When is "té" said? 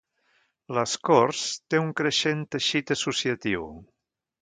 1.73-1.83